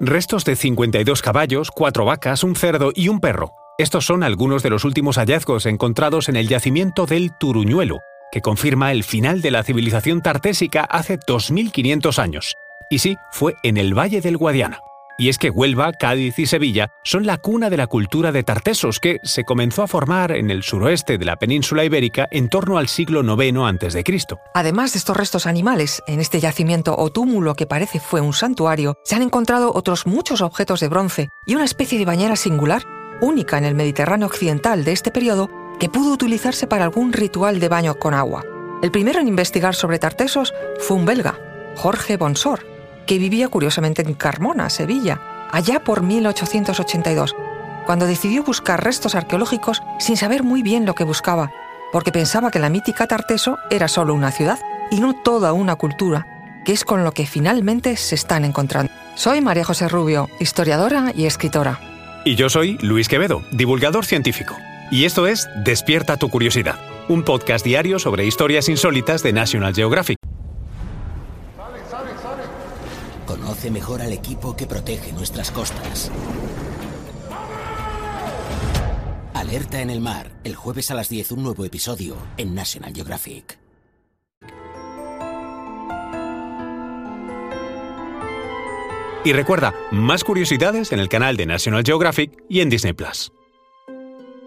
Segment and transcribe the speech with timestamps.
[0.00, 3.54] Restos de 52 caballos, cuatro vacas, un cerdo y un perro.
[3.78, 7.98] Estos son algunos de los últimos hallazgos encontrados en el yacimiento del Turuñuelo,
[8.30, 12.54] que confirma el final de la civilización tartésica hace 2500 años.
[12.88, 14.78] Y sí, fue en el Valle del Guadiana.
[15.20, 19.00] Y es que Huelva, Cádiz y Sevilla son la cuna de la cultura de Tartesos
[19.00, 22.86] que se comenzó a formar en el suroeste de la península ibérica en torno al
[22.86, 24.04] siglo IX a.C.
[24.54, 28.94] Además de estos restos animales, en este yacimiento o túmulo que parece fue un santuario,
[29.02, 32.84] se han encontrado otros muchos objetos de bronce y una especie de bañera singular,
[33.20, 37.68] única en el Mediterráneo occidental de este periodo, que pudo utilizarse para algún ritual de
[37.68, 38.44] baño con agua.
[38.84, 41.40] El primero en investigar sobre Tartesos fue un belga,
[41.74, 42.67] Jorge Bonsor,
[43.08, 45.18] que vivía curiosamente en Carmona, Sevilla,
[45.50, 47.34] allá por 1882,
[47.86, 51.50] cuando decidió buscar restos arqueológicos sin saber muy bien lo que buscaba,
[51.90, 54.58] porque pensaba que la mítica Tarteso era solo una ciudad
[54.90, 58.92] y no toda una cultura, que es con lo que finalmente se están encontrando.
[59.14, 61.80] Soy María José Rubio, historiadora y escritora.
[62.26, 64.54] Y yo soy Luis Quevedo, divulgador científico.
[64.90, 70.17] Y esto es Despierta tu curiosidad, un podcast diario sobre historias insólitas de National Geographic.
[73.28, 76.10] Conoce mejor al equipo que protege nuestras costas.
[79.34, 83.58] Alerta en el mar, el jueves a las 10 un nuevo episodio en National Geographic.
[89.26, 93.30] Y recuerda, más curiosidades en el canal de National Geographic y en Disney Plus.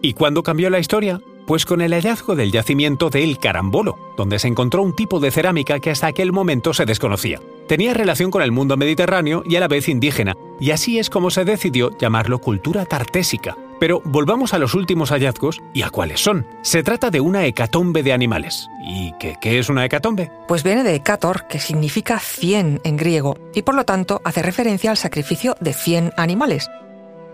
[0.00, 1.20] ¿Y cuándo cambió la historia?
[1.48, 5.32] Pues con el hallazgo del yacimiento de El Carambolo, donde se encontró un tipo de
[5.32, 7.40] cerámica que hasta aquel momento se desconocía.
[7.68, 11.28] Tenía relación con el mundo mediterráneo y a la vez indígena, y así es como
[11.28, 13.58] se decidió llamarlo cultura tartésica.
[13.78, 16.46] Pero volvamos a los últimos hallazgos y a cuáles son.
[16.62, 18.70] Se trata de una hecatombe de animales.
[18.82, 20.32] ¿Y qué, qué es una hecatombe?
[20.48, 24.90] Pues viene de hecator, que significa cien en griego, y por lo tanto hace referencia
[24.90, 26.70] al sacrificio de 100 animales.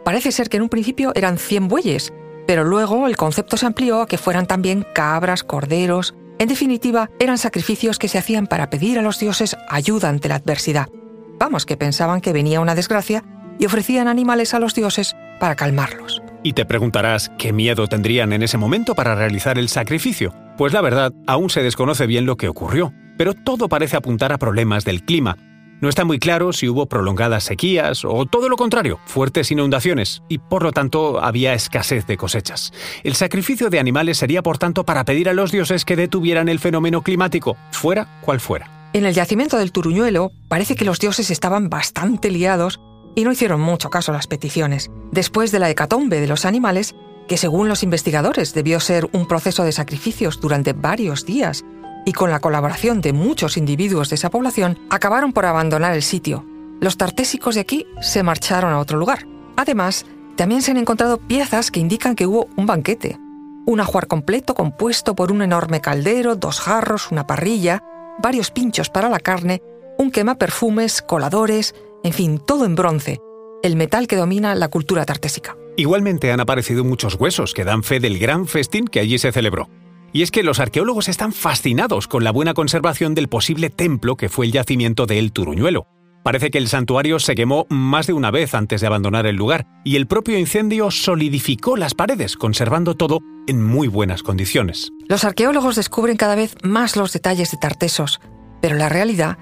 [0.05, 2.13] Parece ser que en un principio eran 100 bueyes,
[2.49, 6.13] pero luego el concepto se amplió a que fueran también cabras, corderos.
[6.45, 10.35] En definitiva, eran sacrificios que se hacían para pedir a los dioses ayuda ante la
[10.35, 10.91] adversidad.
[11.39, 13.25] Vamos, que pensaban que venía una desgracia
[13.59, 16.21] y ofrecían animales a los dioses para calmarlos.
[16.43, 20.35] Y te preguntarás qué miedo tendrían en ese momento para realizar el sacrificio.
[20.59, 24.37] Pues la verdad, aún se desconoce bien lo que ocurrió, pero todo parece apuntar a
[24.37, 25.39] problemas del clima,
[25.81, 30.39] no está muy claro si hubo prolongadas sequías o todo lo contrario, fuertes inundaciones, y
[30.39, 32.73] por lo tanto había escasez de cosechas.
[33.03, 36.59] El sacrificio de animales sería por tanto para pedir a los dioses que detuvieran el
[36.59, 38.91] fenómeno climático, fuera cual fuera.
[38.93, 42.81] En el yacimiento del Turuñuelo parece que los dioses estaban bastante liados
[43.17, 44.91] y no hicieron mucho caso a las peticiones.
[45.13, 46.95] Después de la hecatombe de los animales,
[47.29, 51.65] que según los investigadores debió ser un proceso de sacrificios durante varios días,
[52.05, 56.45] y con la colaboración de muchos individuos de esa población, acabaron por abandonar el sitio.
[56.81, 59.27] Los tartésicos de aquí se marcharon a otro lugar.
[59.57, 60.05] Además,
[60.37, 63.19] también se han encontrado piezas que indican que hubo un banquete.
[63.67, 67.83] Un ajuar completo compuesto por un enorme caldero, dos jarros, una parrilla,
[68.23, 69.63] varios pinchos para la carne,
[69.99, 73.21] un quema perfumes, coladores, en fin, todo en bronce,
[73.63, 75.57] el metal que domina la cultura tartésica.
[75.77, 79.69] Igualmente han aparecido muchos huesos que dan fe del gran festín que allí se celebró.
[80.15, 84.29] Y es que los arqueólogos están fascinados con la buena conservación del posible templo que
[84.29, 85.89] fue el yacimiento de El Turuñuelo.
[86.23, 89.67] Parece que el santuario se quemó más de una vez antes de abandonar el lugar,
[89.85, 94.93] y el propio incendio solidificó las paredes, conservando todo en muy buenas condiciones.
[95.09, 98.21] Los arqueólogos descubren cada vez más los detalles de Tartesos,
[98.63, 99.37] pero la realidad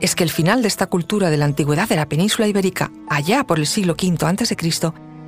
[0.00, 3.44] es que el final de esta cultura de la antigüedad de la península ibérica, allá
[3.44, 4.56] por el siglo V a.C.,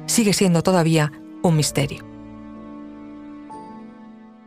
[0.06, 1.12] sigue siendo todavía
[1.44, 2.07] un misterio.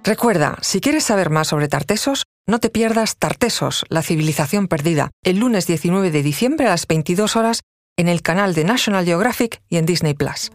[0.04, 5.38] Recuerda, si quieres saber más sobre Tartesos, no te pierdas Tartesos, la civilización perdida, el
[5.38, 7.62] lunes 19 de diciembre a las 22 horas
[7.98, 10.52] en el canal de National Geographic y en Disney Plus.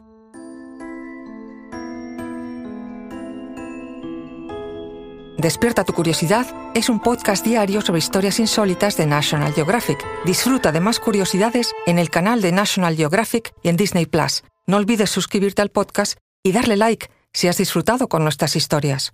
[5.38, 10.04] Despierta tu curiosidad es un podcast diario sobre historias insólitas de National Geographic.
[10.24, 14.42] Disfruta de más curiosidades en el canal de National Geographic y en Disney Plus.
[14.66, 19.12] No olvides suscribirte al podcast y darle like si has disfrutado con nuestras historias.